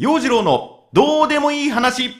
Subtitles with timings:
[0.00, 2.14] 陽次郎のどうでもいい話。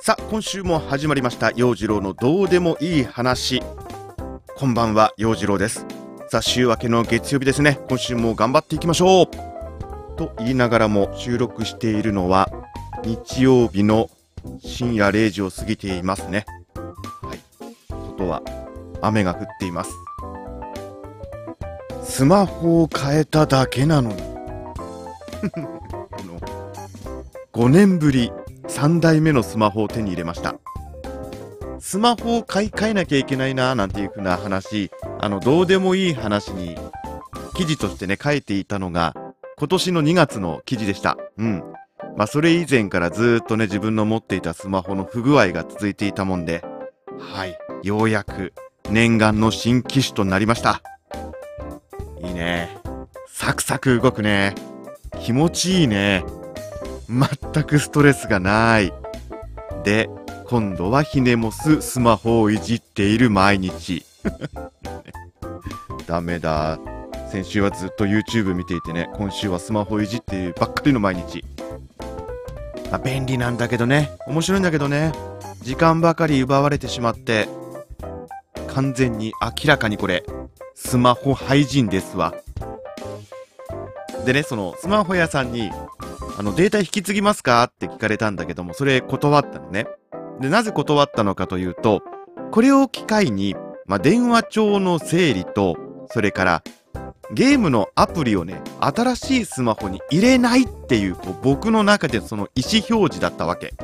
[0.00, 1.50] さあ今週も始まりました。
[1.50, 3.62] 陽次郎のどうでもいい話。
[4.56, 5.84] こんばんは陽次郎です。
[6.30, 7.80] さあ週明けの月曜日ですね。
[7.90, 9.26] 今週も頑張っていきましょう。
[10.16, 12.50] と言いながらも収録しているのは
[13.04, 14.08] 日曜日の
[14.58, 16.46] 深夜0時を過ぎていますね。
[18.20, 18.42] 外は
[19.00, 19.90] 雨が降っています。
[22.02, 24.16] スマホを変えただけなのに。
[25.50, 25.58] こ
[26.24, 26.40] の
[27.52, 28.32] 5年ぶり
[28.68, 30.54] 3代目のスマホを手に入れました。
[31.78, 36.76] スマホを買い替えなきゃいけないななんていう風な話あのどうでもいい話に
[37.54, 39.14] 記事としてね書いていたのが
[39.56, 41.16] 今年の2月の記事でした。
[41.38, 41.64] うん。
[42.16, 46.62] まあそれ以前からずっとね自分の持っていたスマホの不具合が続いていたもんで。
[47.18, 47.69] はい。
[47.82, 48.52] ようやく
[48.90, 50.82] 念願の新機種となりました。
[52.22, 52.76] いいね。
[53.28, 54.54] サクサク動くね。
[55.20, 56.24] 気持ちいいね。
[57.08, 58.92] 全くストレスがない。
[59.84, 60.10] で
[60.46, 64.04] 今度はひねもすスマホをいじっている毎日。
[66.06, 66.78] ダメだ。
[67.30, 69.08] 先週はずっと YouTube 見ていてね。
[69.14, 71.44] 今週はスマホいじっているばっかりの毎日。
[72.90, 74.10] まあ、便利なんだけどね。
[74.26, 75.12] 面白いんだけどね。
[75.62, 77.48] 時間ばかり奪われてしまって。
[78.72, 80.24] 完全に明らかにこれ
[80.74, 82.34] スマホ廃人ですわ。
[84.24, 85.70] でねそのスマホ屋さんに
[86.38, 89.86] あのデータ引き継ぎますかって聞かれたんだけどもそれ断ったのね。
[90.40, 92.02] でなぜ断ったのかというと
[92.50, 93.54] これを機会に、
[93.86, 95.76] まあ、電話帳の整理と
[96.10, 96.62] それから
[97.32, 103.74] ゲームのアプリをね新しいスマホに入れないっていうこう僕の中でその意思表示だったわけ。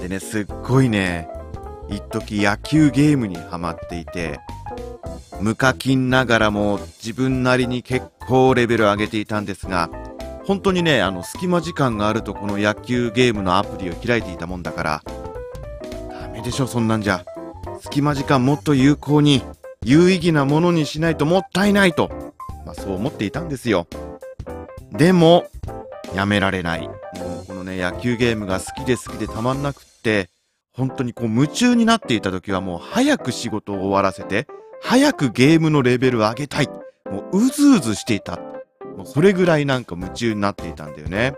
[0.00, 1.28] でねすっごいね
[1.90, 4.40] 一時野球ゲームにハマっていて
[5.40, 9.90] 無課金ながらも自分なりに結構レベル上げていたんですが
[10.44, 15.02] 本当にねあの隙間時間があるとこの野球ゲームのアプリを開いていたもんだから
[16.22, 17.24] ダメでしょそんなんじゃ。
[17.80, 19.42] 隙間時間もっと有効に
[19.84, 22.10] 有意義なものにしないともったいないと、
[22.66, 23.86] まあ、そう思っていたんですよ。
[24.92, 25.46] でも
[26.14, 26.86] やめられない。
[26.88, 26.94] も
[27.42, 30.28] うこのね野球ゲームが好きで好きでたまんなくって
[30.72, 34.46] 本当にこう夢中になっていた時はもう早く仕事を終わらせて
[34.82, 36.68] 早くゲームのレベルを上げたい。
[37.10, 38.36] もううずうずしていた。
[38.96, 41.34] もうそれぐらいなんか夢中になっていたんだよね。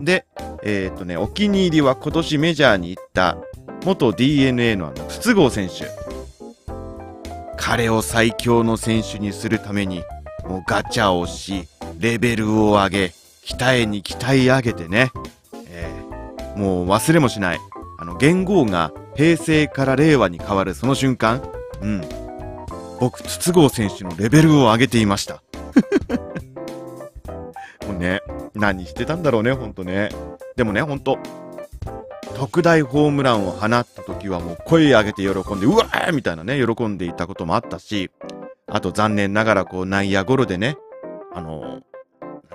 [0.00, 0.24] で
[0.62, 3.36] えーっとねお気に入りは今年メジャーに行った
[3.84, 5.86] 元 DNA のあの筒香選手。
[7.56, 10.02] 彼を最強の選手にするために
[10.48, 11.68] もうガチャをし
[11.98, 13.12] レベルを上げ
[13.44, 15.10] 鍛えに鍛え上げてね、
[15.68, 17.60] えーもう忘れもしない。
[18.02, 21.40] あの元号が平成から令和に変わるその瞬間
[21.80, 22.00] うん。
[22.98, 25.40] 僕筒香選手のレベルを上げていました。
[27.86, 28.20] もうね
[28.54, 30.08] 何してたんだろうねほんとね。
[30.56, 31.16] でもねほんと
[32.34, 38.10] 特大ホームランを放った時はもう声上げて喜んでうわーみたいなね喜んでいたこともあったし
[38.66, 40.76] あと残念ながらこう内野ゴロでね
[41.32, 41.82] あの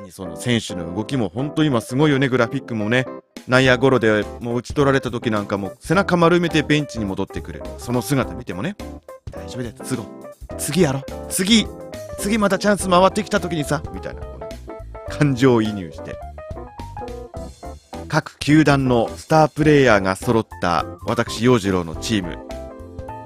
[0.07, 3.05] 何その選手の動きも本当今すごいよねグラフィックもね。
[3.47, 7.65] 内野ゴロでもう打ち取られた時なんかも背中丸めてベンチに戻ってくれる。
[7.77, 8.75] その姿見てもね。
[9.31, 10.05] 大丈夫だよ都合
[10.57, 11.67] 次やろ次
[12.19, 14.21] 次またチャンス回ってきた時にさみたいな
[15.09, 16.15] 感情移入して。
[18.07, 22.37] 各球団のスタープレイヤーが揃った私陽次郎のチーム。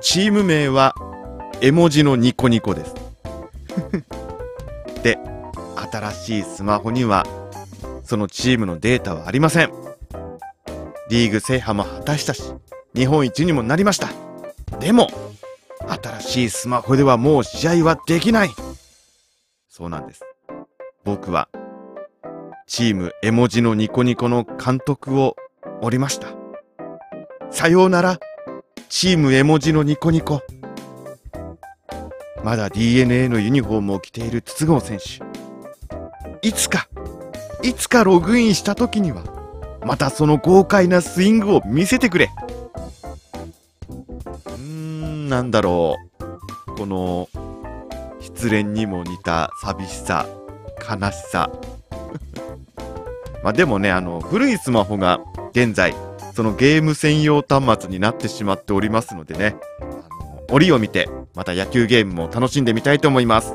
[0.02, 0.96] チーム名は
[1.62, 2.96] 絵文字のニコニコです。
[5.04, 5.20] で
[5.76, 7.26] 新しいスマホには
[8.04, 9.72] そのチームのデータはありません
[11.10, 12.44] リーグ制覇も果たしたし
[12.96, 14.10] 日本一にもなりました
[14.80, 15.08] でも
[15.88, 18.50] 新しいスマホではもう試合はできない
[19.70, 20.24] そうなんです
[21.04, 21.50] 僕は
[22.74, 25.36] チーム絵文字のニコニコの監督を
[25.82, 26.30] おりました。
[27.50, 28.18] さようなら、
[28.88, 30.42] チーム絵文字のニコニコ。
[32.46, 35.31] まだ DNA のユニフォームを着ている筒香選手。
[36.44, 36.88] いつか、
[37.62, 39.24] いつかログインした時には、
[39.86, 42.32] またその豪快なスイングを見せてくれ。
[44.46, 45.98] うーん、なんだろ
[46.68, 46.76] う。
[46.78, 47.30] この、
[48.20, 50.26] 失恋にも似た寂しさ、
[50.80, 51.52] 悲しさ。
[53.44, 55.20] まあでもね、あの、古いスマホが
[55.52, 55.94] 現在、
[56.34, 59.58] そのゲーム専用端末になってしまっておりますのでね、
[60.50, 63.54] 折を見て、また野球ゲームも楽しんでみたいと思います。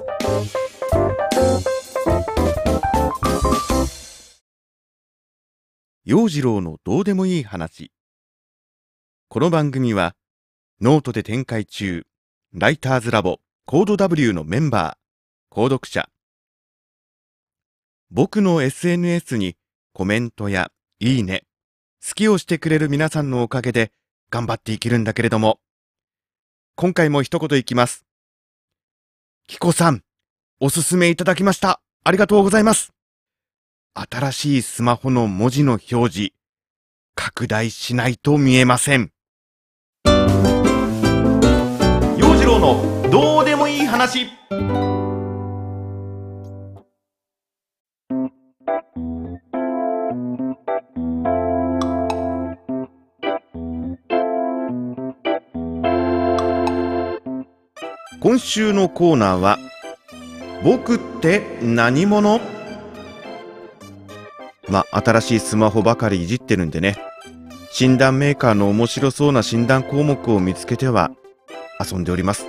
[6.09, 7.91] 陽次郎のどうでもいい話。
[9.29, 10.15] この番組は、
[10.81, 12.07] ノートで展開中、
[12.55, 16.09] Writers Lab Code W のメンバー、購読者。
[18.13, 19.57] 僕の SNS に
[19.93, 20.71] コメントや
[21.01, 21.43] いいね、
[22.01, 23.91] 好きをしてくれる皆さんのおかげで
[24.31, 25.59] 頑張っていけるんだけれども、
[26.77, 28.07] 今回も一言いきます。
[29.49, 30.05] キコさん、
[30.61, 31.81] おすすめいただきました。
[32.05, 32.96] ありがとうございます。
[33.99, 36.33] 新しいスマホの文字の表示、
[37.15, 39.11] 拡大しないと見えません。
[40.05, 40.13] 陽
[42.37, 44.27] 次郎のどうでもいい話。
[58.21, 59.59] 今週のコーナーは
[60.63, 62.56] 僕って何者？
[64.69, 66.97] まあ、新しいスマホばかりいじってるんでね。
[67.71, 71.11] 診断メーカーの面白そうな診断項目を見つけては
[71.79, 72.47] 遊んでおります。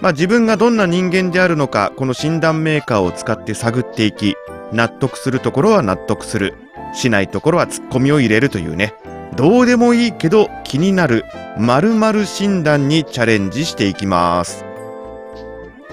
[0.00, 4.34] まあ、自分がどんな人間であるのか、この診断メーカーを使って探っていき、
[4.72, 6.54] 納得するところは納得する。
[6.94, 8.94] しないところはツッコミを入れるというね。
[9.36, 11.24] どうでもいいけど気になる
[11.56, 14.64] 〇〇診断にチャレンジしていきます。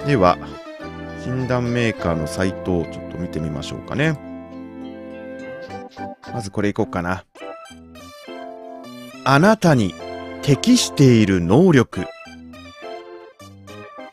[0.06, 0.38] では、
[1.24, 4.29] 診断メーカーのサイトをちょっと見てみましょうかね。
[6.34, 7.26] まずこれいこうかな。
[9.24, 9.94] あなたに
[10.42, 12.06] 適している能力。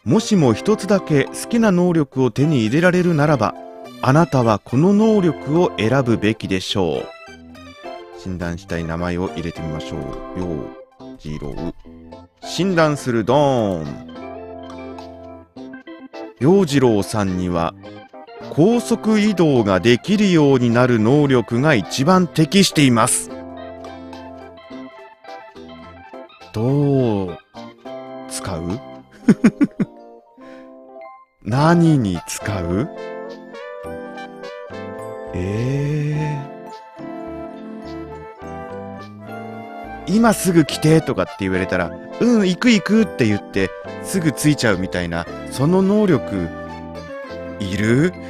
[0.05, 3.55] もしも一つだけ好きな能力を手に入れられるならば、
[4.03, 7.07] あなたはこの能力を選ぶべきでしょう。
[8.21, 10.41] 診断したい名前を入れてみましょう。
[10.41, 11.75] よう、ジロー。
[12.43, 14.17] 診断するドーン。
[16.39, 17.75] 陽次郎さんには
[18.51, 23.31] 高速移動ができるようになる能力が一番適しています。
[26.53, 27.39] どう
[28.31, 28.81] 使う？
[31.43, 32.89] 何に使う？
[35.35, 41.91] えー、今すぐ来てとかって言われたら、
[42.21, 43.71] うん、行く行くって言って、
[44.03, 46.49] すぐついちゃうみたいな、その能力、
[47.61, 48.13] いる？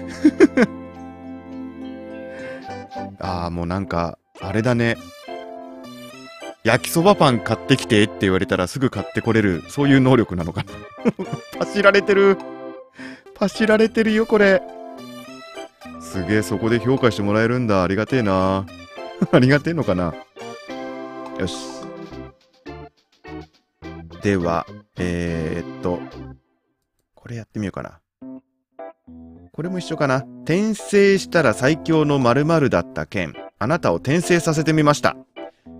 [3.20, 4.96] ああ、もうなんか、あれだね。
[6.64, 10.72] 焼きそばパン買ってきてって言われたらすぐ買ってこれる、そういう能力なのかな？
[11.58, 12.36] パシられてる。
[13.34, 14.62] パシられてるよ、これ。
[16.00, 17.82] すげえ、そこで評価してもらえるんだ。
[17.82, 18.66] ありがてえな。
[19.32, 20.14] ありがてえのかな？
[21.38, 21.56] よし。
[24.22, 24.66] では、
[24.98, 26.00] えー、っと、
[27.14, 28.00] これやってみようかな。
[29.56, 30.18] これも一緒かな。
[30.44, 33.32] 転生したら最強の〇〇だった件。
[33.58, 35.16] あなたを転生させてみました。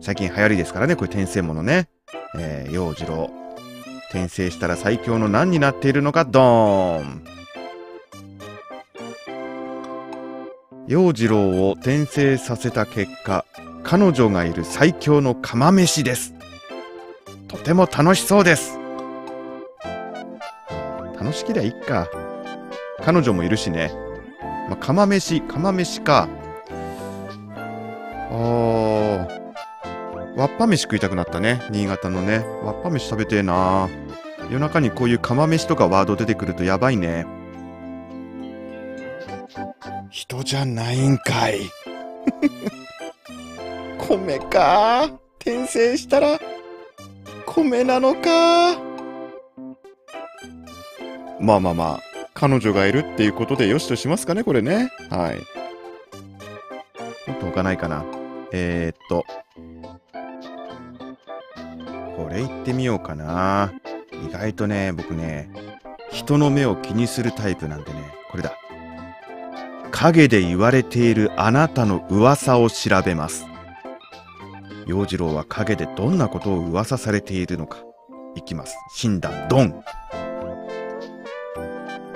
[0.00, 1.90] 最近流行りですからね、これ転生ものね。
[2.38, 3.30] えー、陽次郎。
[4.08, 7.24] 転生したら最強の何になっているのか、ドーン。
[10.88, 13.44] 陽次郎を転生させた結果、
[13.82, 16.32] 彼女がいる最強の釜飯です。
[17.46, 18.78] とても楽しそうです。
[21.20, 22.08] 楽しけりゃいっか。
[23.02, 23.92] 彼女もいるしね。
[24.68, 26.28] まあ、釜飯、釜飯か。
[28.30, 29.46] あー。
[30.36, 31.62] わっぱ飯食いたくなったね。
[31.70, 32.38] 新潟のね。
[32.62, 33.88] わっぱ飯食べてえな。
[34.50, 37.26] 夜中にこういう釜飯とかワード出てくるとやばいね。
[40.10, 41.60] 人じゃないんかい。
[44.08, 45.10] 米か？
[45.40, 46.38] 転生したら？
[47.46, 48.76] 米なのか？
[51.40, 52.00] まあまあまあ、
[52.36, 54.92] 彼女がいるっていうことでよしとしますかね、これね。
[55.08, 55.36] はい。
[57.28, 58.04] もっと他ないかな。
[58.52, 59.24] えー、っと。
[62.16, 63.72] これ言ってみようかな。
[64.28, 65.50] 意外とね、僕ね、
[66.10, 68.52] 人の目を気にするタイプなんでね、これだ。
[69.90, 73.46] 影で言われているあなたの噂を調べます。
[74.86, 77.78] 陽次郎は陰でどんなことを噂されているのか。
[78.34, 78.76] いきます。
[78.94, 79.82] 診断ドン。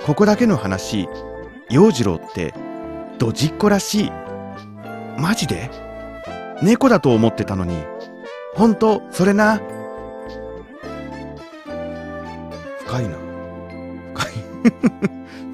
[0.05, 1.07] ここだけの話、
[1.69, 2.53] 陽次郎って
[3.19, 4.11] ドジっ子らしい。
[5.17, 5.69] マジで？
[6.61, 7.75] 猫だと思ってたのに。
[8.55, 9.61] ほんと、それな？
[12.79, 13.17] 深いな。
[14.13, 14.33] 深い。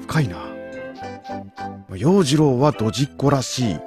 [0.02, 0.36] 深いな。
[1.94, 3.78] 陽次郎はドジっ子らしい。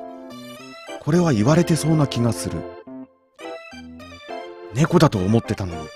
[1.02, 2.62] これは言われてそうな気がする。
[4.76, 5.88] 猫だと思ってたのに。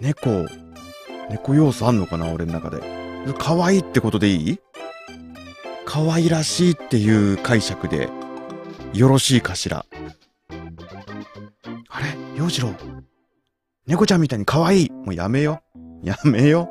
[0.00, 0.46] 猫、
[1.30, 2.82] 猫要素あんのかな俺の中で。
[3.38, 4.60] 可愛いってことでいい？
[5.84, 8.08] 可愛らしいっていう解釈で
[8.92, 9.84] よろしいかしら？
[11.88, 12.06] あれ？
[12.36, 12.74] 洋次郎？
[13.86, 14.90] 猫ちゃんみたいに可愛い？
[14.90, 15.60] もうやめよ。
[16.02, 16.68] やめよ。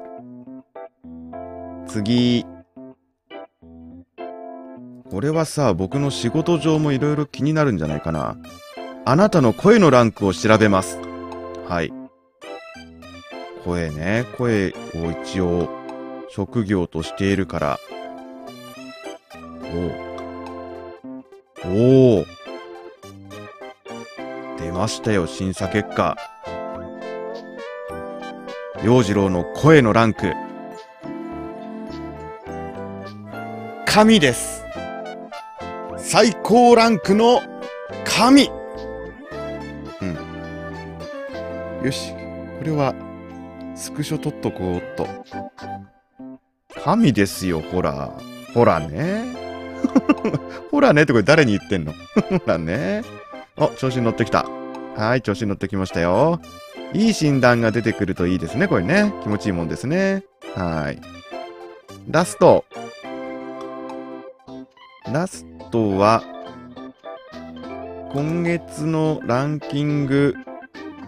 [1.87, 2.45] 次。
[5.09, 8.37] これはさ、僕の仕事上もいろいろ気になるんじゃないかな。
[9.05, 10.99] あなたの声のランクを調べます。
[11.67, 11.91] はい。
[13.63, 14.25] 声ね。
[14.37, 15.69] 声を一応
[16.29, 17.79] 職業としているから。
[21.63, 22.25] おおお
[24.59, 26.17] 出ましたよ、審査結果。
[28.83, 30.33] 洋次郎の声のランク。
[33.85, 34.63] 神です。
[35.97, 37.41] 最高ランクの
[38.05, 38.49] 神。
[40.01, 40.17] うん。
[41.85, 42.13] よし。
[42.13, 42.93] これは、
[43.81, 45.07] スクショ撮っとこうっと。
[46.83, 48.11] 神ですよ、ほら。
[48.53, 49.25] ほらね。
[50.69, 51.93] ほらねってこれ誰に言ってんの？
[51.93, 53.01] ほらね。
[53.57, 54.45] お、調子に乗ってきた。
[54.95, 56.39] はい、調子に乗ってきましたよ。
[56.93, 59.11] いい診断が出てくるといいですね、これね。
[59.23, 60.25] 気持ちいいもんですね。
[60.55, 61.01] はい。
[62.07, 62.65] ラスト。
[65.11, 66.21] ラストは、
[68.13, 70.35] 今月のランキング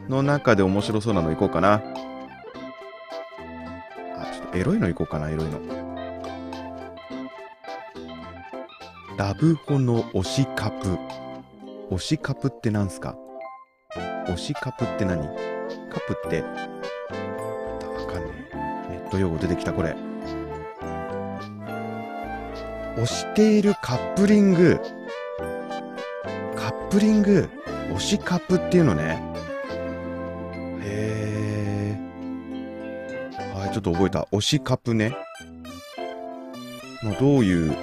[0.10, 1.84] の中で面白そうなのいこうかな。
[4.56, 5.60] エロいのいこうかな、エロいの。
[9.18, 10.98] ラブホの推しカプ。
[11.90, 13.16] 推しカプってなんすか？
[14.28, 15.28] 推しカプって何？
[15.92, 16.48] カプって、わ
[18.06, 18.32] かんね
[18.88, 18.92] え。
[18.92, 19.96] ネット用語出てきた、これ。
[22.98, 24.80] 推しているカップリング。
[26.56, 27.50] カップリング、
[27.90, 29.33] 推しカップっていうのね。
[33.84, 34.28] と覚えた。
[34.32, 35.16] 推しカプね。
[37.04, 37.76] まあ、どういう、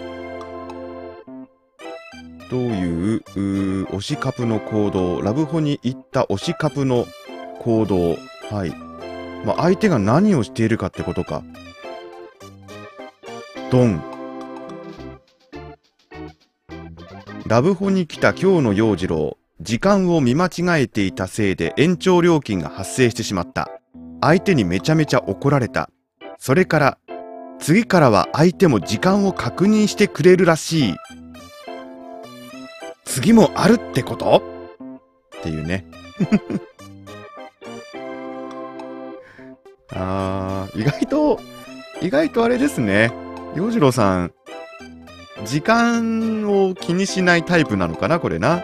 [2.51, 7.07] どういう、う推しカプの行動、ラブホに行った推しカプの
[7.61, 8.17] 行動。
[8.51, 8.71] はい。
[9.45, 11.45] まあ、相手が何をしているかってことか。
[13.71, 14.03] ドン。
[17.47, 19.37] ラブホに来た今日の陽次郎。
[19.61, 23.80] 時間を見間違えていたせいで延長料金が発生してしまった。
[24.21, 25.91] 相手にめちゃめちゃ怒られた。
[26.39, 26.99] それから、
[27.59, 30.95] 次からは相手も時間を確認してくれるらしい。
[33.05, 34.43] 次もあるってこと？
[35.39, 35.85] っていうね。
[39.93, 41.41] あー、意外と、
[42.01, 43.13] 意外とあれですね。
[43.55, 44.33] 洋次郎さん、
[45.45, 48.63] 時間を気にしないタイプなのかな、これな？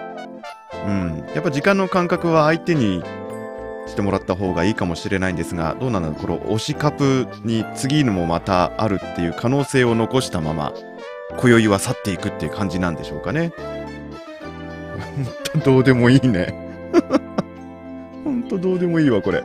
[0.86, 1.24] うん。
[1.34, 3.02] やっぱ時間の感覚は相手に
[3.86, 10.72] してもらった方がいいかもしれないんですが、どうなのこの推しカプに次のもまたあるっていう可能性を残したまま、
[11.38, 13.52] 今宵は去っていくっていう感じなんでしょうかね。
[15.64, 16.54] どうでもいいね。
[18.24, 19.44] ほんとどうでもいいわ、これ。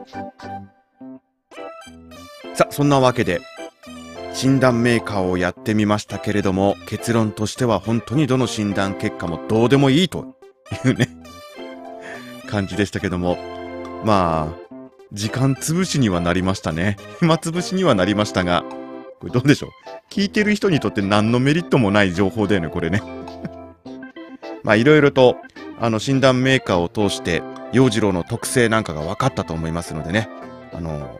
[2.54, 3.42] さあ、そんなわけで、
[4.34, 10.36] 診断メーカーをやってみましたけれども、結論としては本当にどの診断結果もどうでもいいと
[10.86, 11.10] いうね
[12.48, 13.38] 感じでしたけども、
[14.04, 16.98] まあ、時間潰しにはなりましたね。
[17.20, 18.64] 暇潰しにはなりましたが、
[19.20, 19.70] これどうでしょう？
[20.14, 23.02] 聞いてる人にとって何のメリットもない情報だよね、これね。
[24.64, 25.38] まあ、いろいろと、
[25.80, 27.42] あの、診断メーカーを通して、
[27.74, 30.28] 洋次郎の特性なんかが分かったと思いますのでね、
[30.74, 31.20] あの、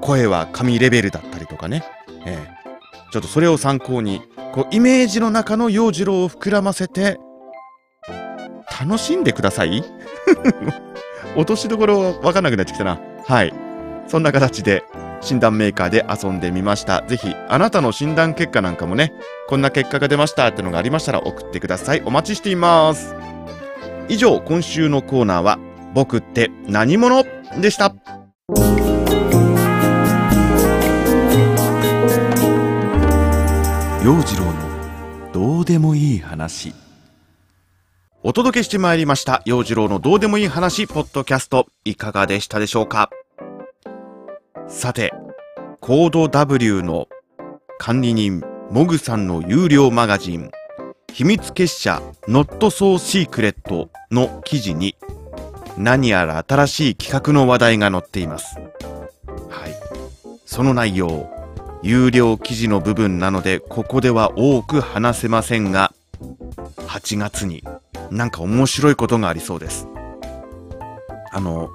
[0.00, 1.84] 声は神レベルだったりとかね、
[2.26, 7.18] えー、ちょっとそれを参考に、こう、イメージの中の洋次郎を膨らませて、
[8.80, 9.82] 楽しんでください？
[11.36, 12.98] 落としどころわかんなくなってきたな。
[13.26, 13.52] はい。
[14.06, 14.84] そんな形で、
[15.20, 17.02] 診断メーカーで遊んでみました。
[17.08, 19.12] ぜひ、あなたの診断結果なんかもね、
[19.48, 22.02] こんな結果が出ましたってのがありましたら送ってください。
[22.04, 23.14] お待ちしています。
[24.08, 25.58] 以上、今週のコーナーは、
[25.94, 27.24] 僕って何者
[27.60, 27.94] でした？
[34.04, 36.74] 陽次郎のどうでもいい話
[38.26, 41.66] お届けしてまいりました陽次郎のどうでもいい話ポッドキャスト。
[41.84, 43.10] いかがでしたでしょうか？
[44.66, 45.12] さて
[45.82, 47.06] コード W の
[47.78, 50.50] 管理人モグさんの有料マガジン
[51.12, 52.96] 秘密結社 Not So
[53.28, 54.96] Secret の記事に
[55.76, 58.56] 何やら新しい企画の話題が載っています。
[58.56, 59.74] はい。
[60.46, 61.28] その内容
[61.82, 65.92] 有料記事の部分なのでここでは多く話せませんが
[66.86, 67.62] 8月に
[68.10, 69.88] なんか面白いことがありそうです。
[71.32, 71.70] あの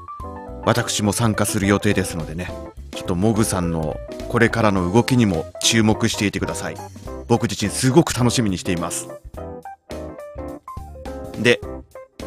[0.65, 2.51] 私も参加する予定ですのでね
[2.91, 3.98] ちょっとモグさんの
[4.29, 6.75] これからの動きにも注目していてください。
[7.27, 9.09] 僕自身すごく楽しみにしています。
[11.39, 11.59] で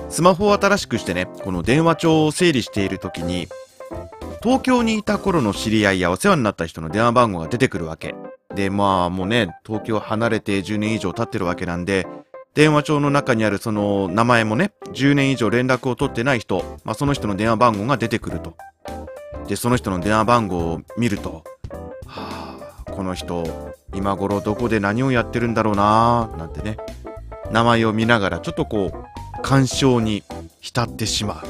[0.09, 3.49] スマホを新しくしてねこの電話帳を整理している時に
[4.43, 8.15] 東京にいた頃の知り合いやお世話になった人の電話番号が出てくるわけ。
[8.55, 12.09] で、まあもうね、東京離れて10年以上経ってるわけなんで、
[12.55, 18.57] 電話帳の中にあるその名前もね、10年以上連絡を取ってない人、まあその人の電話番号が出てくると。
[19.49, 21.45] で、その人の電話番号を見ると、
[22.07, 26.77] はあ、この人、今頃どこで何をやってるんだろうなーなんてね、
[27.51, 30.23] 名前を見ながらちょっとこう、干渉に
[30.61, 31.43] 浸ってしま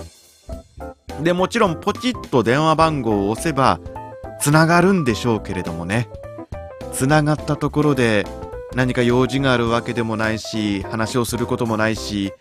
[1.20, 1.24] う。
[1.24, 3.80] で、もちろんポチッと電話番号を押せば、
[4.40, 6.08] つながるんでしょうけれどもね。
[6.92, 8.26] つながったところで
[8.74, 12.32] 何か用事があるわけでもないし、話をすることもないし、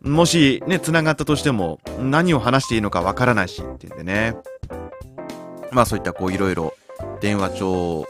[0.00, 4.36] もしね、つながったとしても何を話していいのかわからないしっていうんでね。
[5.70, 6.74] まあそういったこういろいろ
[7.20, 8.06] 電話帳を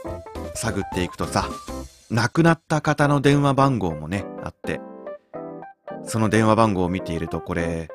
[0.55, 1.49] 探っていくとさ、
[2.09, 4.81] 亡くなった方の電話番号もね、あって、
[6.05, 7.89] その電話番号を見ているとこれ、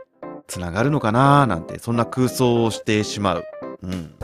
[0.46, 1.44] つながるのかな？
[1.44, 3.44] ーなんて、そんな空想をしてしまう。
[3.82, 4.14] うん。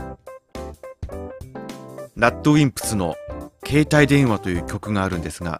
[2.15, 3.15] RADWIMPS の
[3.65, 5.59] 携帯電話という曲があるんですが、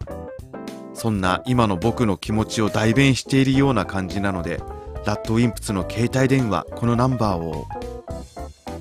[0.94, 4.60] そんな今の僕の気持ちを代弁しているような感じなので、
[5.04, 7.66] RADWIMPS の携帯電話、このナンバーを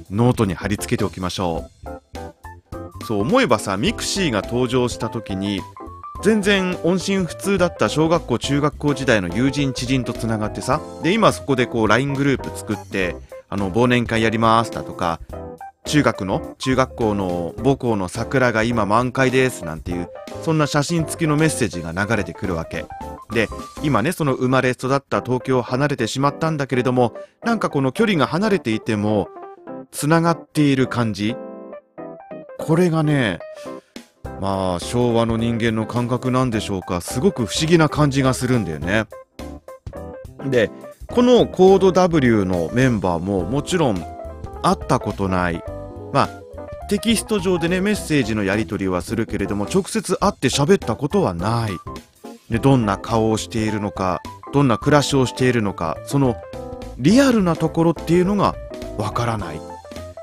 [0.09, 1.65] ノートに貼り付けておきましょ
[3.01, 3.05] う。
[3.05, 5.61] そう思えばさ、 mixi が登場した時に、
[6.21, 13.15] 全然音信不通だった小学校中学校時代の友人知人とつながってさで今そこでこう LINE グループ作って
[13.49, 15.19] あの忘年会やりますだとか
[15.91, 20.09] 中学の中学校の母校の桜が今満開ですなんていう
[20.41, 22.85] そんな写真付きのメッセージが流れてくるわけ。
[23.33, 23.49] で
[23.83, 29.27] 今ねその生まれ育った東京を離れてしまったんだけれどもなんかこの距離が離れていても
[29.91, 31.35] つながっている感じ。
[32.57, 33.39] これがね
[34.39, 37.01] まあ昭和の人間の感覚なんでしょうか。
[37.01, 39.07] すごく不思議な感じがするんだよね。
[40.45, 40.71] で
[41.07, 43.97] このコード W のメンバーももちろん
[44.61, 45.61] 会ったことない。
[46.13, 46.29] まあ、
[46.89, 51.71] テキスト上でね、メッセージのやり取りはするけれども、直接会って喋ったことはない。
[52.49, 54.21] で、どんな顔をしているのか、
[54.53, 56.35] どんな暮らしをしているのか、その
[56.97, 58.55] リアルなところっていうのが
[58.97, 59.61] わからない。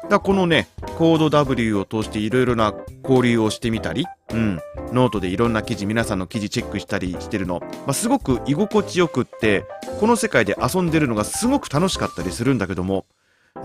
[0.08, 4.60] だこのね、コード W を通していろいろな交流をしてみたり、うん、
[4.92, 9.64] ノートでいろんな記事、皆さんの記事チェックしたりしてるの、まあ、すごく居心地よくって、
[10.00, 13.06] この世界で遊んでるのがすごく楽しかったりするんだけども、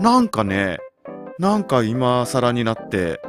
[0.00, 0.78] なんかね、
[1.38, 3.20] なんか今更になって、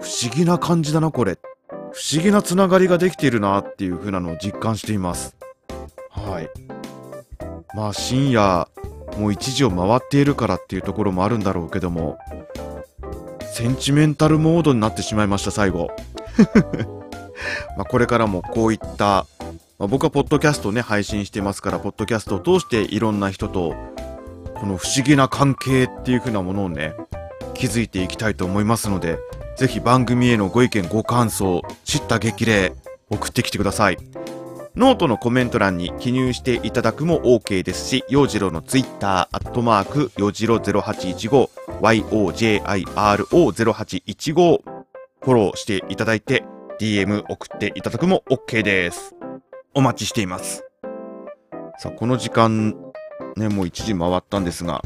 [0.00, 1.38] 不思議な感じだな、これ。
[1.92, 5.34] 不思議なつながりができているなっていう風なのを実感しています。
[6.10, 6.48] はい。
[7.74, 8.68] まあ深夜、
[9.18, 12.16] もう1時を回っているからっていうところもあるんだろうけども、
[13.52, 15.90] センチメンタルモードになってしまいました、最後。
[17.76, 19.26] まあこれからもこういった、
[19.78, 23.74] まあ、僕はポッドキャストをね、配信してますから、ポッドキャストを通していろんな人と、
[24.54, 26.94] この不思議な関係っていう風なものをね、
[27.68, 29.20] 築いていきたいと思いますので、
[29.56, 32.74] ぜひ番組へのご意見ご感想、知った激励、
[33.08, 33.98] 送ってきてください。
[34.74, 46.42] ノートのコメント欄に記入していただくも OK ですし、洋次郎のツイッター、アットマーク、洋次郎0815、yojiro0815、フォローしていただいて、
[46.80, 49.14] DM 送っていただくも OK です。
[49.74, 50.64] お待ちしています。
[51.78, 52.74] さあ、この時間、
[53.36, 54.82] ね、もう1時回ったんですが、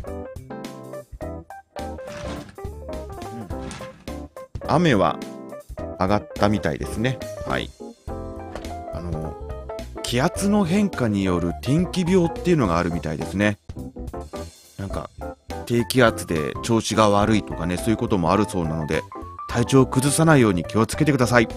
[4.68, 5.18] 雨は
[5.98, 7.18] 上がったみたいですね。
[7.46, 7.70] はい。
[8.92, 9.35] あの、
[10.02, 13.59] 気圧の変化による天気病っていうのがあるみたいですね。
[14.79, 15.11] なんか、
[15.66, 19.02] 低気圧で調子が悪いとかね、そういうこともあるそうなので、
[19.48, 21.48] 体調を崩さないように気をつけてください。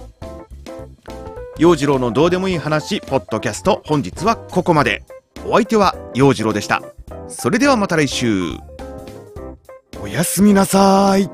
[1.57, 5.03] 陽次郎のどうでもいい話、ポッドキャスト、本日はここまで。
[5.45, 6.81] お相手は陽次郎でした。
[7.27, 8.53] それではまた来週。
[10.01, 11.29] おやすみなさい。